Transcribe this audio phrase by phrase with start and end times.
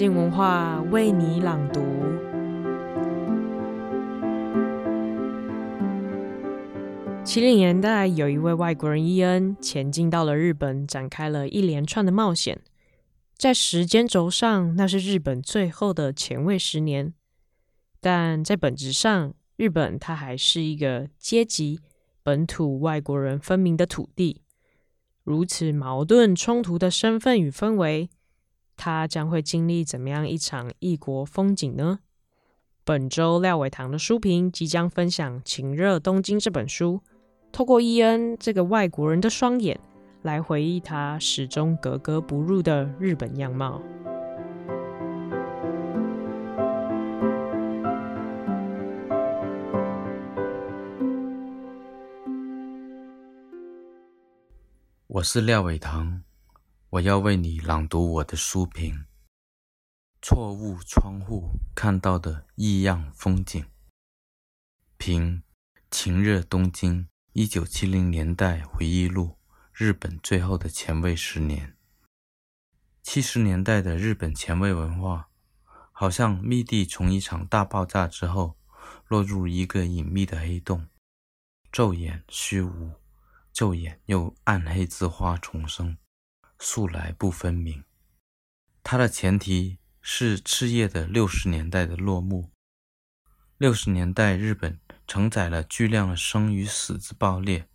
[0.00, 1.82] 镜文化为你朗读。
[7.22, 12.58] 七零年代，有一位外国人伊恩前进到了日本，展开了一连串的冒险。
[13.36, 17.12] 在时间轴上，那是日本最后的前卫十年；
[18.00, 21.78] 但在本质上，日本它还是一个阶级、
[22.22, 24.40] 本土外国人分明的土地。
[25.24, 28.08] 如此矛盾冲突的身份与氛围，
[28.82, 31.98] 他将会经历怎么样一场异国风景呢？
[32.82, 37.02] 本周廖伟棠的书评即将分享《情热东京》这本书。
[37.52, 39.78] 透过伊恩这个外国人的双眼，
[40.22, 43.82] 来回忆他始终格格不入的日本样貌。
[55.06, 56.22] 我是廖伟棠，
[56.90, 59.04] 我要为你朗读我的书评：
[60.20, 63.64] 错误窗户看到的异样风景。
[64.96, 65.44] 评：
[65.88, 67.06] 晴热东京。
[67.32, 69.38] 一九七零年代回忆录：
[69.72, 71.76] 日本最后的前卫十年。
[73.04, 75.28] 七十年代的日本前卫文化，
[75.92, 78.58] 好像密地从一场大爆炸之后
[79.06, 80.88] 落入一个隐秘的黑洞，
[81.70, 82.94] 骤眼虚无，
[83.52, 85.96] 骤眼又暗黑之花重生，
[86.60, 87.82] 素来不分明。
[88.84, 92.52] 它的前提是赤叶的六十年代的落幕。
[93.58, 94.78] 六十年代日本。
[95.10, 97.68] 承载了巨量的生与死之爆裂。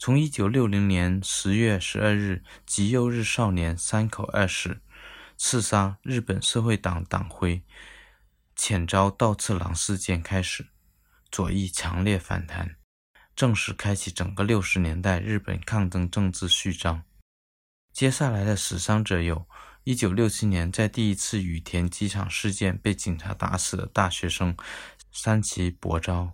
[0.00, 4.80] 从一九六零年十月十二日极右日少年山口二世
[5.36, 7.62] 刺杀日本社会党党徽
[8.56, 10.66] 浅沼稻次郎事件开始，
[11.30, 12.74] 左翼强烈反弹，
[13.36, 17.04] 正式开启整个六十年代日本抗争政治序章。
[17.92, 19.46] 接下来的死伤者有：
[19.84, 24.56] 一九六七年在第一次羽田机场事件被警察打死的大学生
[25.10, 26.32] 山崎博昭。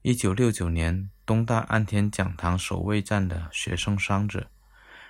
[0.00, 4.50] 一九六九年东大安田讲堂守卫战的学生伤者，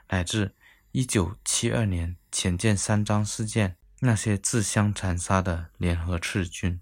[0.08, 0.56] 乃至
[0.90, 6.80] 一九七二年浅见三章事件那些自相残杀的联合赤军，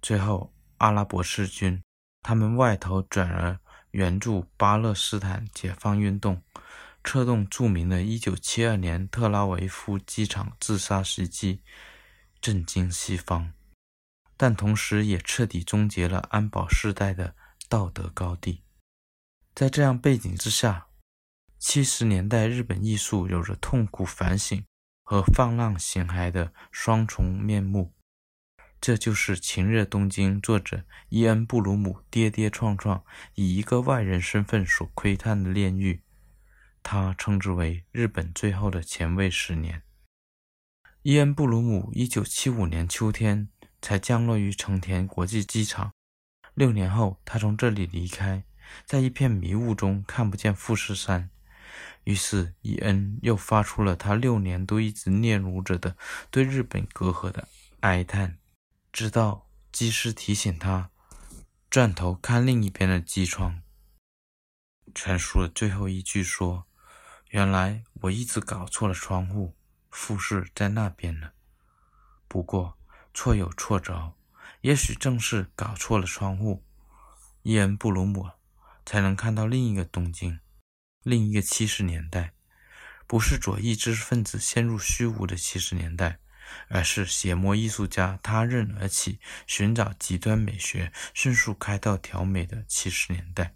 [0.00, 1.82] 最后阿拉伯赤军，
[2.22, 3.58] 他们外头转而
[3.90, 6.42] 援助巴勒斯坦解放运动，
[7.06, 11.62] 策动著名的一九七二年特拉维夫机场自杀袭击，
[12.40, 13.52] 震惊西方。
[14.36, 17.36] 但同时也彻底终结了安保世代的
[17.68, 18.64] 道德高地。
[19.54, 20.88] 在这样背景之下，
[21.60, 24.66] 七十年代日本艺术有着痛苦反省
[25.04, 27.94] 和放浪形骸的双重面目。
[28.80, 33.02] 这就是《晴热东京》作者伊恩·布鲁姆跌跌撞撞
[33.34, 36.02] 以一个外人身份所窥探的炼狱。
[36.86, 39.82] 他称之为日本最后的前卫十年。
[41.02, 43.48] 伊恩·布鲁姆一九七五年秋天。
[43.82, 45.92] 才降落于成田国际机场。
[46.54, 48.42] 六年后，他从这里离开，
[48.84, 51.30] 在一片迷雾中看不见富士山。
[52.02, 55.96] 于是，伊恩又发出了他六年都一直嗫嚅着的
[56.32, 57.46] 对日本隔阂的
[57.80, 58.38] 哀叹，
[58.92, 60.90] 直到机师提醒他
[61.70, 63.62] 转头看另一边的机窗。
[64.92, 66.65] 全书的最后一句说
[67.36, 69.54] ：“原来我一直搞错了窗户，
[69.90, 71.32] 富士在那边呢。”
[72.26, 72.78] 不过。
[73.12, 74.14] 错有错着，
[74.60, 76.62] 也许正是搞错了窗户，
[77.40, 78.30] 伊恩·布鲁姆
[78.84, 80.38] 才能看到另一个东京，
[81.02, 82.34] 另一个七十年代，
[83.06, 86.18] 不是左翼知识分子陷入虚无的七十年代，
[86.68, 93.54] 而是邪魔艺术家他刃而起，寻找极端美学，迅速开到调美的七十年代。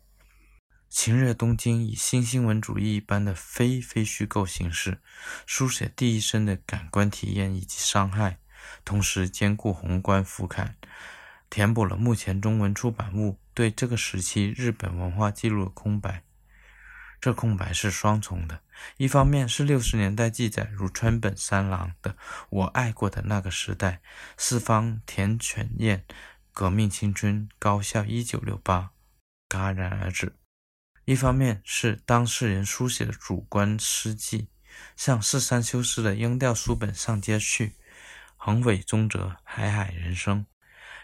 [0.90, 5.00] 情热东京以新新闻主义一般的非非虚构形式，
[5.46, 8.38] 书写第一身的感官体验以及伤害。
[8.84, 10.72] 同时兼顾宏观俯瞰，
[11.48, 16.24] 填补了目前中文出版物对这个时期日本文化记录的空白。
[17.20, 18.62] 这空白是双重的：
[18.96, 22.10] 一方面是六十年代记载如川本三郎的
[22.50, 23.92] 《我爱过的那个时代》，
[24.36, 26.04] 四方田犬彦
[26.52, 28.90] 革命青春高校一九六八
[29.48, 30.32] 戛然而止；
[31.10, 34.48] 一方面是当事人书写的主观诗记，
[34.94, 37.66] 像四三修司的《樱调书本上街序》。
[38.36, 40.46] 横尾中则海海人生，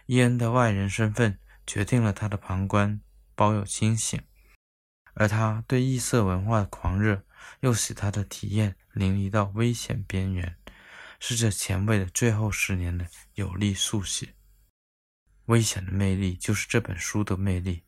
[0.07, 3.01] 伊恩的外人身份决定了他的旁观
[3.35, 4.23] 保有清醒，
[5.15, 7.25] 而他对异色文化的狂热
[7.59, 10.57] 又使他的体验淋漓到危险边缘，
[11.19, 13.05] 是这前卫的最后十年的
[13.35, 14.37] 有力速写。
[15.47, 17.83] 危险的魅力就是这本书的魅力。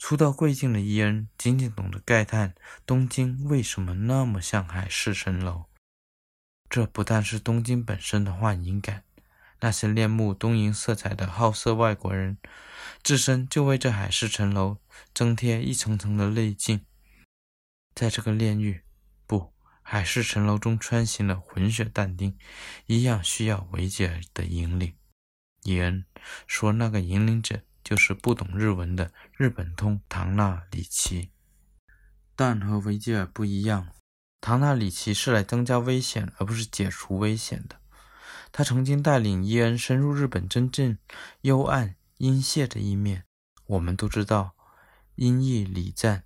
[0.00, 2.54] 初到贵境的伊恩仅仅懂得慨叹
[2.86, 5.66] 东京为什么那么像海市蜃楼。
[6.70, 9.04] 这不但是东京本身的幻影感，
[9.60, 12.38] 那些恋慕东瀛色彩的好色外国人，
[13.02, 14.78] 自身就为这海市蜃楼
[15.14, 16.86] 增添一层层的内镜。
[17.94, 18.80] 在这个炼狱
[19.26, 19.52] 不
[19.82, 22.38] 海市蜃楼中穿行的混血但丁，
[22.86, 24.96] 一样需要维吉尔的引领。
[25.64, 26.06] 伊恩
[26.46, 31.30] 说，那个引领者就是不懂日文的日本通唐纳里奇。
[32.36, 33.88] 但和维吉尔不一样，
[34.40, 37.80] 唐纳里奇是来增加危险，而不是解除危险的。
[38.52, 40.98] 他曾经带领伊恩深入日本真正
[41.42, 43.24] 幽暗阴险的一面。
[43.66, 44.56] 我们都知道，
[45.14, 46.24] 阴翳礼赞。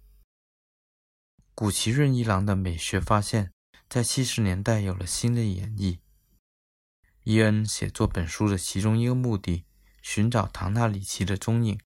[1.55, 3.53] 谷崎润一郎的美学发现，
[3.89, 5.99] 在七十年代有了新的演绎。
[7.25, 9.65] 伊恩写作本书的其中一个目的，
[10.05, 11.81] 寻找唐纳里奇的踪影，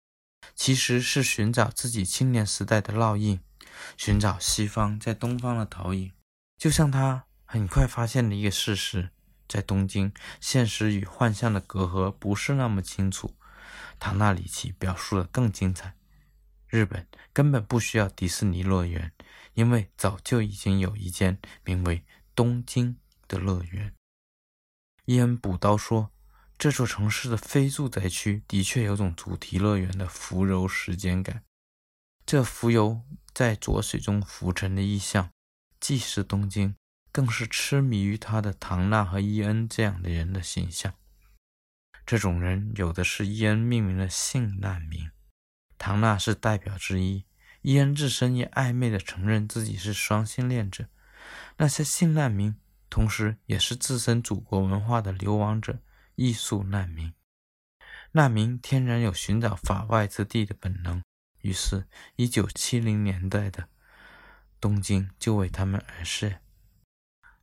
[0.57, 3.41] 其实是寻找自己青年时代的烙印，
[3.97, 6.13] 寻找西方在东方的投影。
[6.57, 9.11] 就像他很快发现了一个事实，
[9.49, 13.37] 在东京，现实与幻象的隔阂不是那么清楚。
[14.01, 15.95] 唐纳里奇表述的更精彩。
[16.67, 19.13] 日本根本不需要迪士尼乐园，
[19.55, 22.05] 因为早就已经有一间名为
[22.35, 22.99] 东京
[23.29, 23.95] 的乐园。
[25.05, 26.11] 伊恩补刀说
[26.59, 31.45] ：“这座城市的非住宅区的确有种主题乐园的浮游时间感。
[32.27, 33.01] 这浮游
[33.33, 35.31] 在浊水中浮沉的意象，
[35.79, 36.75] 既是东京，
[37.13, 40.93] 更是痴迷于他的唐娜和伊恩这样的人的形象。
[42.05, 45.09] 这种人有的是伊恩命名的性难民。”
[45.79, 47.25] 唐娜是代表之一，
[47.63, 50.89] 伊恩自身也暧昧地承认自己是双性恋者。
[51.59, 52.57] 那些性难民，
[52.91, 55.79] 同时也是自身祖国文化的流亡者、
[56.19, 57.15] 艺术难民。
[58.11, 61.01] 难民天然有寻找法外之地的本能，
[61.43, 61.87] 于是
[62.17, 63.69] 1970年代的
[64.61, 66.33] 东京就为他们而设。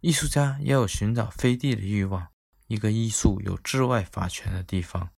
[0.01, 2.27] 艺术家也有寻找飞地的欲望，
[2.67, 5.09] 一个艺术有治外法权的地方。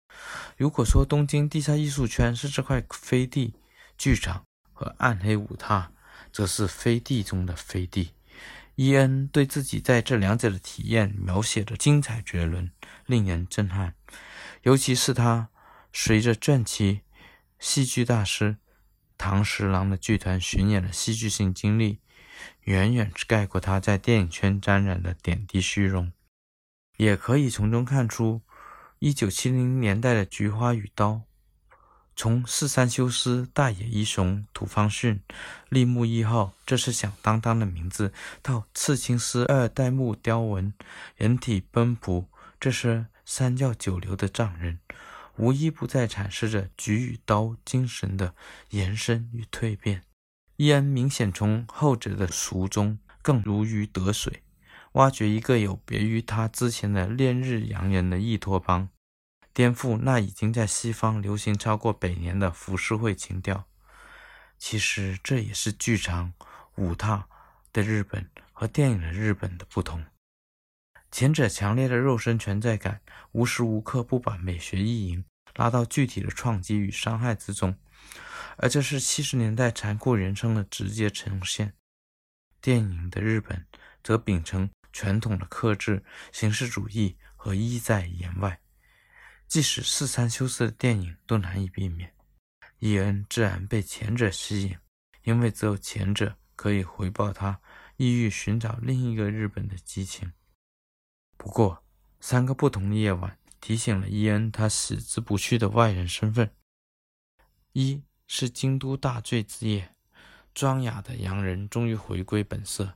[0.58, 3.54] 如果说东京地下艺术圈是这块飞地，
[3.96, 4.44] 剧场
[4.74, 5.90] 和暗黑舞踏
[6.30, 8.12] 则是飞地中的飞地。
[8.74, 12.70] 伊恩对自己在这两者的体验描写的精彩绝伦，
[13.06, 13.94] 令人震撼。
[14.62, 15.48] 尤其是他
[15.92, 17.02] 随着传奇
[17.58, 18.56] 戏剧大师
[19.16, 22.00] 堂十郎的剧团巡演的戏剧性经历，
[22.62, 26.12] 远远盖过他在电影圈沾染的点滴虚荣，
[26.96, 28.42] 也可以从中看出。
[28.98, 31.12] 一九七零年代的《菊花与刀》，
[32.16, 35.20] 从四三修斯、大野一雄、土方巽、
[35.68, 38.10] 立木一号这是响当当的名字，
[38.40, 40.72] 到刺青师二代目雕文、
[41.14, 42.26] 人体奔普
[42.66, 44.80] 这是三教九流的丈人，
[45.36, 48.34] 无一不在阐释着举与刀精神的
[48.70, 50.02] 延伸与蜕变。
[50.56, 54.42] 伊恩明显从后者的俗中更如鱼得水。
[54.94, 58.88] 挖掘一个有别于他之前的恋日洋人的异托邦，
[59.54, 63.66] 颠覆那已经在西方流行超过百年的浮世绘情调。
[64.58, 66.32] 其实这也是剧场
[66.74, 67.28] 舞踏
[67.72, 70.04] 的日本和电影的日本的不同。
[71.16, 73.00] 前者强烈的肉身存在感，
[73.32, 75.24] 无时无刻不把美学意淫
[75.54, 77.74] 拉到具体的创击与伤害之中，
[78.58, 81.72] 而这是七十年代残酷人生的直接呈现。
[82.60, 83.64] 电影的日本
[84.04, 84.68] 则秉承。
[84.92, 88.60] 传统的克制、形式主义和意在言外，
[89.48, 92.12] 即使四三修斯的电影都难以避免。
[92.78, 94.76] 伊恩自然被前者吸引，
[95.24, 97.58] 因为只有前者可以回报他
[97.96, 100.30] 意欲寻找另一个日本的激情。
[101.46, 101.84] 不过，
[102.18, 106.50] 三个不同的夜晚提醒了伊恩他矢志不去的外人身份：
[107.72, 109.94] 一是京都大醉之夜，
[110.52, 112.94] 庄雅的洋人终于回归本色。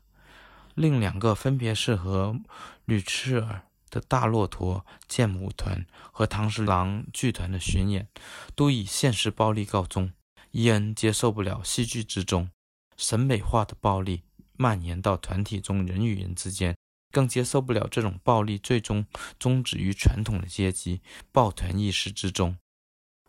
[0.74, 2.40] 另两个分别是和
[2.86, 8.08] 吕赤尔的大骆驼剑舞团和唐十郎剧团的巡演，
[8.56, 10.12] 都以现实暴力告终。
[10.50, 12.50] 伊恩接受不了戏剧之中
[12.96, 14.24] 审美化的暴力
[14.56, 16.76] 蔓延到团体中人与人之间，
[17.10, 19.06] 更接受不了这种暴力最终
[19.38, 21.00] 终止于传统的阶级
[21.32, 22.56] 抱团意识之中。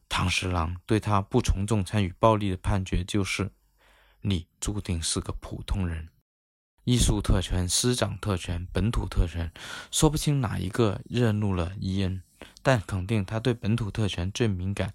[0.10, 3.52] 唐十郎对他不从众参与暴力的判决就是：
[4.22, 6.10] 你注定是个普通人。
[6.84, 9.52] 艺术特权、师长特权、本土特权，
[9.92, 12.24] 说不清哪一个惹怒了伊恩，
[12.64, 14.94] 但肯定他对本土特权最敏感。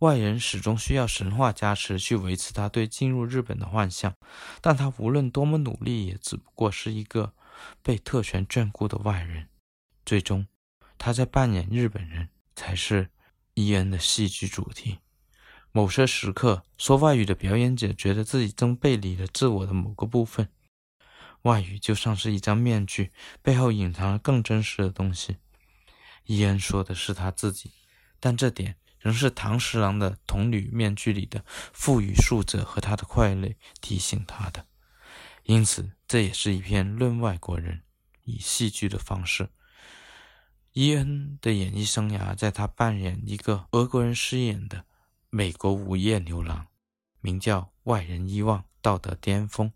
[0.00, 4.14] 外人始终需要神话加持去维持他对进入日本的幻象，
[4.60, 7.34] 但他无论多么努力，也只不过是一个
[7.82, 9.48] 被特权眷顾的外人。
[10.04, 10.46] 最终，
[10.98, 13.10] 他在扮演日本人才是
[13.54, 14.98] 伊恩的戏剧主题。
[15.72, 20.48] 某些时刻，说外语的表演者觉得自己正背离了自我的某个部分。
[21.42, 25.36] 外语就像是一张面具，背后隐藏了更真实的东西。
[26.24, 27.72] 伊恩说的是他自己，
[28.20, 34.66] 但这点仍是唐十郎的童女面具里的赋予术者和他的傀儡提醒他的。
[35.42, 37.82] 因此，这也是一篇论外国人，
[38.22, 39.48] 以戏剧的方式。
[40.72, 44.84] 伊恩的演艺生涯，在他扮演一个俄国人饰演的
[45.28, 46.68] 美国午夜牛郎，
[47.20, 49.72] 名叫《外人伊望》，道德巅峰。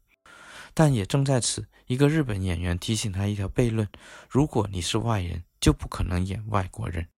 [0.74, 3.88] 但也正在此，一个日本演员提醒他一条悖论：
[4.30, 7.08] 如果你是外人，就不可能演外国人，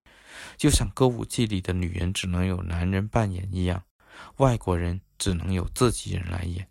[0.56, 3.84] 就像歌舞伎里的女人只能有男人扮演一样，
[4.38, 6.69] 外国人只能有自己人来演。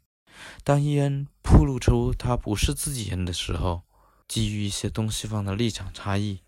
[0.64, 3.84] 当伊恩暴露出他不是自己人的时候，
[4.28, 6.42] 基于一些东西方的立场差异，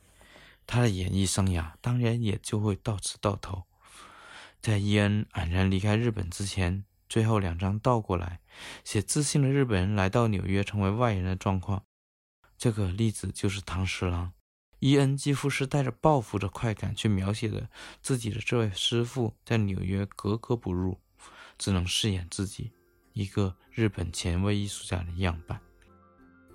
[0.66, 3.64] 他的演艺生涯当然也就会到此到头。
[4.62, 6.84] 在伊恩黯然离开日本之前。
[7.10, 8.40] 最后两张倒过来，
[8.86, 11.84] 写自信的日本人来到纽约成为外人的状况。
[12.58, 14.32] 这个例子就是唐十郎。
[14.80, 17.70] 伊恩几乎是带着报复的快感去描写的
[18.02, 21.02] 自己的这位师傅在纽约格格不入，
[21.58, 22.72] 只能饰演自己
[23.14, 25.60] 一个日本前卫艺术家的样板。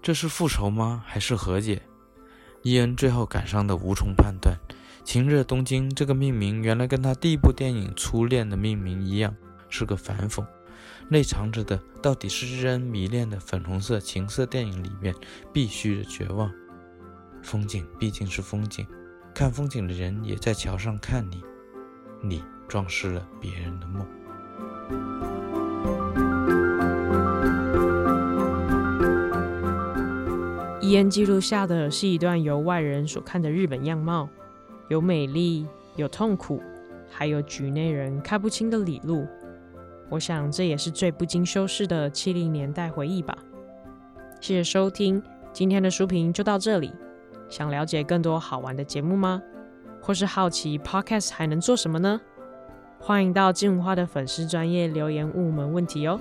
[0.03, 1.03] 这是复仇吗？
[1.07, 1.83] 还是和解？
[2.63, 4.57] 伊恩最后感伤的无从判断。
[5.05, 9.35] 情热东京这个命名原来跟他第一部电影《初恋》的命名一样。
[9.69, 10.47] 是个反讽，
[11.09, 15.15] 内藏着的到底是日恩迷恋的粉红色情色电影里面
[15.53, 16.53] 必须的绝望。
[17.43, 18.87] 风景毕竟是风景，
[19.35, 21.43] 看风景的人也在桥上看你，
[22.23, 25.46] 你装饰了别人的梦。
[30.87, 34.29] 伊恩记录下的是一段由外人所看的日本样貌，
[34.87, 35.67] 有美丽，
[35.97, 36.63] 有痛苦，
[37.11, 39.27] 还有局内人看不清的里路。
[40.09, 43.37] 我想这也是最不经修饰的七零年代回忆吧。
[44.41, 45.21] 谢谢收听，
[45.53, 46.93] 今天的书评就到这里。
[47.49, 49.43] 想了解更多好玩的节目吗？
[50.01, 52.21] 或是好奇 Podcast 还能做什么呢？
[53.01, 56.21] 欢迎到金文化的粉丝专业留言问我们问题哦，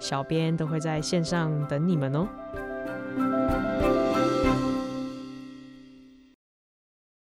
[0.00, 2.26] 小编都会在线上等你们哦。